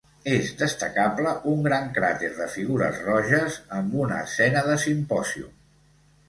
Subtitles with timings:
[0.35, 5.55] És destacable un gran crater de figures roges amb una escena de simpòsium.